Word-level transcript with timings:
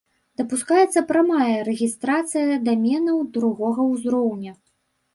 Дапускаецца 0.39 1.03
прамая 1.11 1.59
рэгістрацыя 1.69 2.59
даменаў 2.71 3.23
другога 3.39 3.81
ўзроўня. 3.95 4.61